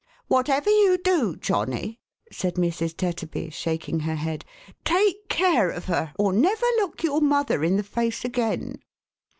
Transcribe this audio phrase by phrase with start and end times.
[0.35, 1.99] "Whatever you do, Johnny,"
[2.31, 2.97] said Mrs.
[2.97, 4.45] Tetterby, shaking her head,
[4.83, 8.79] "take care of her, or never look your mother in the face again."